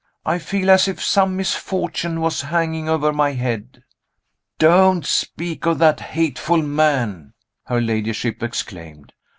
I 0.25 0.39
feel 0.39 0.71
as 0.71 0.87
if 0.87 0.99
some 0.99 1.37
misfortune 1.37 2.21
was 2.21 2.41
hanging 2.41 2.89
over 2.89 3.13
my 3.13 3.33
head." 3.33 3.83
"Don't 4.57 5.05
speak 5.05 5.67
of 5.67 5.77
that 5.77 5.99
hateful 5.99 6.63
man!" 6.63 7.33
her 7.67 7.79
ladyship 7.79 8.41
exclaimed. 8.41 9.13